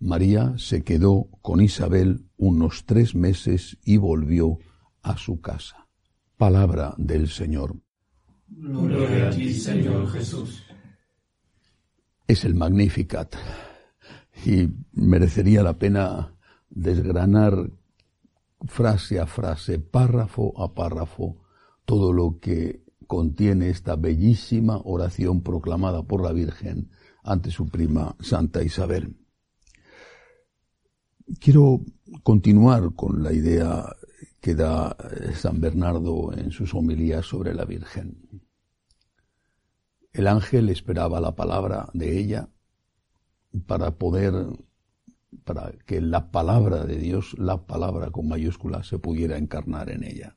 [0.00, 4.58] María se quedó con Isabel unos tres meses y volvió
[5.02, 5.86] a su casa.
[6.38, 7.76] Palabra del Señor.
[8.48, 10.64] Gloria a ti, Señor Jesús.
[12.26, 13.36] Es el Magnificat
[14.46, 16.34] y merecería la pena
[16.70, 17.70] desgranar
[18.66, 21.42] frase a frase, párrafo a párrafo,
[21.84, 26.90] todo lo que contiene esta bellísima oración proclamada por la Virgen
[27.22, 29.16] ante su prima Santa Isabel.
[31.38, 31.80] Quiero
[32.22, 33.94] continuar con la idea
[34.40, 34.96] que da
[35.34, 38.42] San Bernardo en sus homilías sobre la Virgen.
[40.12, 42.48] El ángel esperaba la palabra de ella
[43.66, 44.34] para poder,
[45.44, 50.36] para que la palabra de Dios, la palabra con mayúscula, se pudiera encarnar en ella.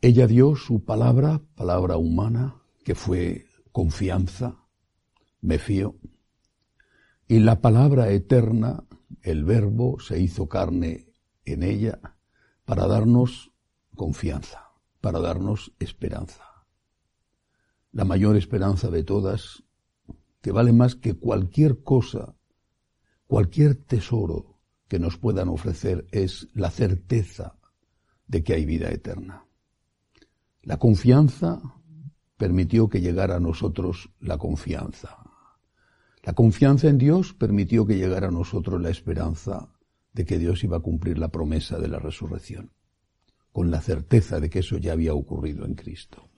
[0.00, 4.64] Ella dio su palabra, palabra humana, que fue confianza,
[5.42, 5.96] me fío,
[7.30, 8.82] y la palabra eterna,
[9.22, 11.14] el verbo, se hizo carne
[11.44, 12.16] en ella
[12.64, 13.52] para darnos
[13.94, 16.42] confianza, para darnos esperanza.
[17.92, 19.62] La mayor esperanza de todas
[20.40, 22.34] que vale más que cualquier cosa,
[23.28, 24.58] cualquier tesoro
[24.88, 27.60] que nos puedan ofrecer es la certeza
[28.26, 29.46] de que hay vida eterna.
[30.62, 31.62] La confianza
[32.36, 35.29] permitió que llegara a nosotros la confianza.
[36.22, 39.72] La confianza en Dios permitió que llegara a nosotros la esperanza
[40.12, 42.72] de que Dios iba a cumplir la promesa de la resurrección,
[43.52, 46.28] con la certeza de que eso ya había ocurrido en Cristo.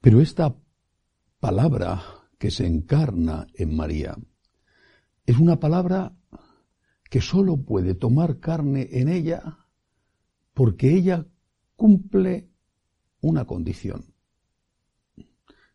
[0.00, 0.54] Pero esta
[1.40, 2.02] palabra
[2.38, 4.16] que se encarna en María
[5.24, 6.14] es una palabra
[7.08, 9.58] que sólo puede tomar carne en ella
[10.52, 11.26] porque ella
[11.76, 12.50] cumple
[13.20, 14.11] una condición.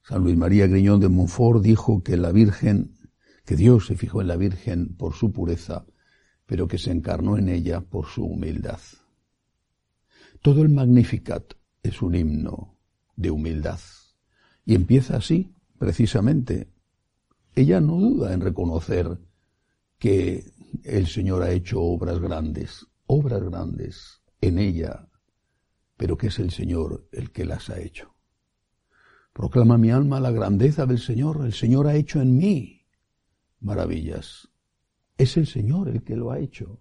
[0.08, 2.98] San Luis María Griñón de Montfort dijo que la Virgen,
[3.44, 5.86] que Dios se fijó en la Virgen por su pureza,
[6.46, 8.80] pero que se encarnó en ella por su humildad.
[10.42, 12.78] Todo el Magnificat es un himno
[13.18, 13.82] de humildad.
[14.64, 16.72] Y empieza así, precisamente,
[17.54, 19.20] ella no duda en reconocer
[20.00, 20.54] que
[20.86, 25.10] el Señor ha hecho obras grandes, obras grandes en ella,
[25.98, 28.17] pero que es el Señor el que las ha hecho.
[29.38, 32.82] Proclama mi alma la grandeza del Señor, el Señor ha hecho en mí
[33.60, 34.50] maravillas.
[35.16, 36.80] Es el Señor el que lo ha hecho.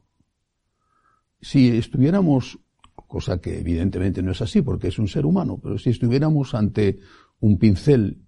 [1.39, 2.59] Si estuviéramos,
[3.07, 6.99] cosa que evidentemente no es así porque es un ser humano, pero si estuviéramos ante
[7.41, 8.23] un pincel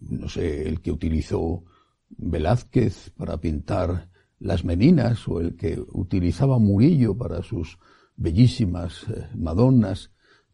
[0.00, 1.64] no sé, el que utilizó
[2.10, 4.10] Velázquez para pintar
[4.40, 7.78] las meninas o el que utilizaba Murillo para sus
[8.16, 10.10] bellísimas eh, Madonas,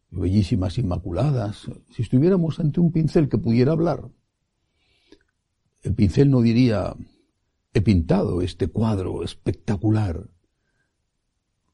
[0.09, 4.09] bellísimas Inmaculadas, si estuviéramos ante un pincel que pudiera hablar,
[5.83, 6.95] el pincel no diría,
[7.73, 10.29] he pintado este cuadro espectacular.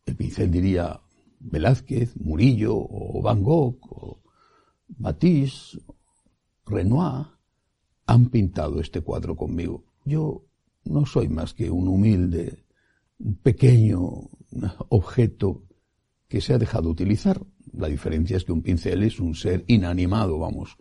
[0.06, 1.02] El pincel diría
[1.40, 4.22] Velázquez, Murillo, o Van Gogh, o
[4.98, 5.80] Matisse,
[6.66, 7.28] Renoir,
[8.06, 9.86] han pintado este cuadro conmigo.
[10.06, 10.46] Yo
[10.86, 12.66] no soy más que un humilde,
[13.20, 14.30] un pequeño
[14.90, 15.64] objeto
[16.34, 17.46] que se ha dejado utilizar.
[17.74, 20.78] La diferencia es que un pincel es un ser inanimado, vamos,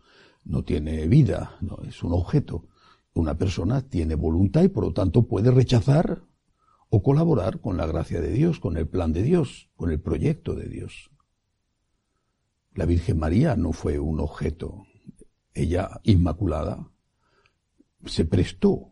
[0.47, 2.69] no tiene vida, no es un objeto.
[3.13, 6.23] Una persona tiene voluntad y por lo tanto puede rechazar
[6.89, 10.55] o colaborar con la gracia de Dios, con el plan de Dios, con el proyecto
[10.55, 11.11] de Dios.
[12.73, 14.87] La Virgen María no fue un objeto.
[15.53, 16.89] Ella, inmaculada,
[18.07, 18.91] se prestó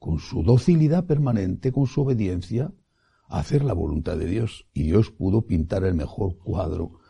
[0.00, 2.72] con su docilidad permanente, con su obediencia,
[3.30, 4.66] hacer la voluntad de Dios.
[4.72, 7.00] Y Dios pudo pintar el mejor cuadro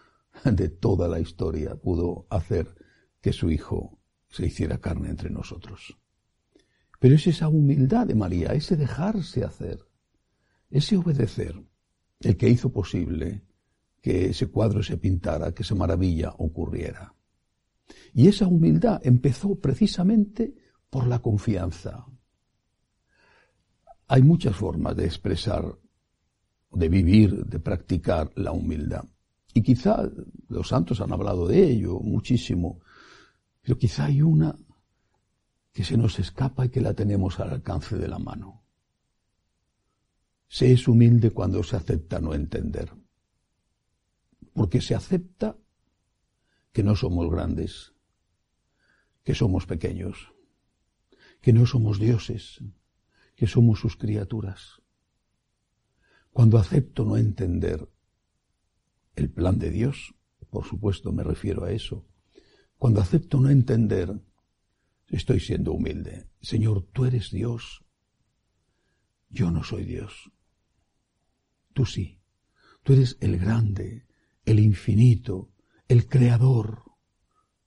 [0.45, 2.75] de toda la historia, pudo hacer
[3.21, 5.97] que su Hijo se hiciera carne entre nosotros.
[6.99, 9.81] Pero es esa humildad de María, ese dejarse hacer,
[10.71, 11.61] ese obedecer,
[12.21, 13.43] el que hizo posible
[14.01, 17.15] que ese cuadro se pintara, que esa maravilla ocurriera.
[18.13, 20.55] Y esa humildad empezó precisamente
[20.91, 22.07] por la confianza.
[24.07, 25.79] Hay muchas formas de expresar,
[26.71, 29.05] de vivir, de practicar la humildad.
[29.53, 30.09] Y quizá
[30.49, 32.81] los santos han hablado de ello muchísimo,
[33.61, 34.57] pero quizá hay una
[35.73, 38.63] que se nos escapa y que la tenemos al alcance de la mano.
[40.49, 42.93] Se es humilde cuando se acepta no entender,
[44.53, 45.57] porque se acepta
[46.73, 47.93] que no somos grandes,
[49.23, 50.33] que somos pequeños,
[51.41, 52.61] que no somos dioses,
[53.37, 54.80] que somos sus criaturas.
[56.33, 57.89] Cuando acepto no entender
[59.17, 60.15] el plan de Dios,
[60.51, 62.07] por supuesto me refiero a eso,
[62.79, 64.21] cuando acepto no entender
[65.11, 66.29] Estoy siendo humilde.
[66.41, 67.85] Señor, tú eres Dios.
[69.29, 70.31] Yo no soy Dios.
[71.75, 72.21] Tú sí.
[72.85, 74.07] Tú eres el grande,
[74.45, 75.53] el infinito,
[75.89, 76.85] el creador.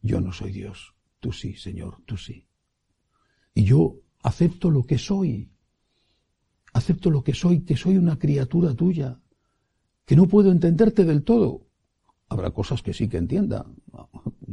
[0.02, 0.96] Yo no soy Dios.
[1.20, 2.48] Tú sí, Señor, tú sí.
[3.54, 5.53] Y yo acepto lo que soy.
[6.74, 9.20] Acepto lo que soy, que soy una criatura tuya,
[10.06, 11.68] que no puedo entenderte del todo.
[12.28, 13.66] Habrá cosas que sí que entienda,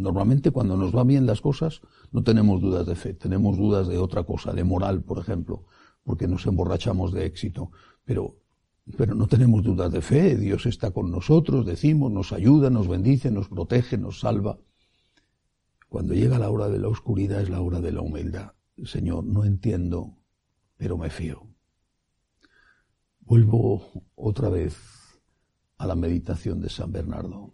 [0.01, 3.99] Normalmente cuando nos va bien las cosas no tenemos dudas de fe, tenemos dudas de
[3.99, 5.67] otra cosa, de moral, por ejemplo,
[6.05, 7.71] porque nos emborrachamos de éxito.
[8.05, 8.37] Pero,
[8.97, 13.31] pero no tenemos dudas de fe, Dios está con nosotros, decimos, nos ayuda, nos bendice,
[13.31, 14.59] nos protege, nos salva.
[15.89, 18.53] Cuando llega la hora de la oscuridad es la hora de la humildad.
[18.85, 20.17] Señor, no entiendo,
[20.79, 21.50] pero me fío.
[23.21, 24.77] Vuelvo otra vez
[25.79, 27.53] a la meditación de San Bernardo.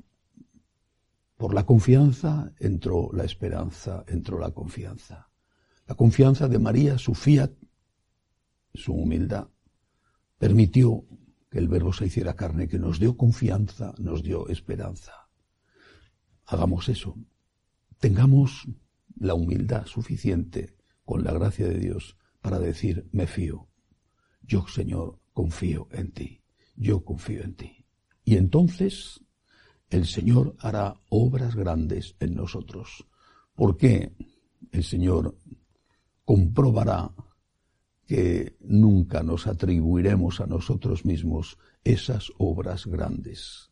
[1.36, 5.28] Por la confianza entró la esperanza, entró la confianza.
[5.86, 7.52] La confianza de María, su fiat,
[8.74, 9.48] su humildad,
[10.38, 11.04] permitió
[11.50, 15.12] que el verbo se hiciera carne, que nos dio confianza, nos dio esperanza.
[16.46, 17.16] Hagamos eso.
[17.98, 18.66] Tengamos
[19.18, 23.68] la humildad suficiente con la gracia de Dios para decir, me fío.
[24.42, 26.41] Yo, Señor, confío en ti.
[26.77, 27.85] Yo confío en ti.
[28.25, 29.21] Y entonces
[29.91, 33.06] el Señor hará obras grandes en nosotros.
[33.55, 34.12] porque
[34.71, 35.38] el Señor
[36.25, 37.15] comprobará
[38.06, 43.71] que nunca nos atribuiremos a nosotros mismos esas obras grandes?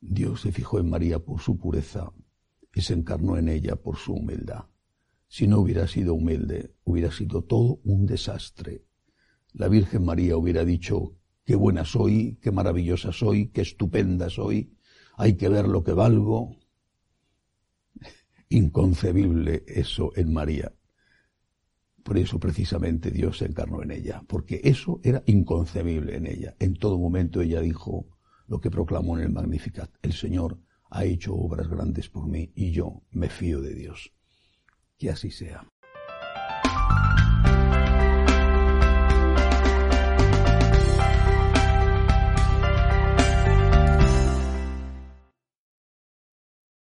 [0.00, 2.12] Dios se fijó en María por su pureza
[2.72, 4.64] y se encarnó en ella por su humildad.
[5.26, 8.84] Si no hubiera sido humilde, hubiera sido todo un desastre.
[9.54, 14.74] La Virgen María hubiera dicho, qué buena soy, qué maravillosa soy, qué estupenda soy,
[15.16, 16.56] hay que ver lo que valgo.
[18.48, 20.72] Inconcebible eso en María.
[22.02, 26.56] Por eso precisamente Dios se encarnó en ella, porque eso era inconcebible en ella.
[26.58, 28.06] En todo momento ella dijo
[28.48, 29.90] lo que proclamó en el Magnificat.
[30.02, 30.58] El Señor
[30.90, 34.12] ha hecho obras grandes por mí y yo me fío de Dios.
[34.98, 35.66] Que así sea.